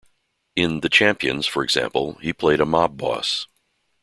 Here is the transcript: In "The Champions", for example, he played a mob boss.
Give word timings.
In 0.55 0.79
"The 0.79 0.89
Champions", 0.89 1.45
for 1.45 1.63
example, 1.63 2.13
he 2.21 2.33
played 2.33 2.59
a 2.59 2.65
mob 2.65 2.97
boss. 2.97 3.45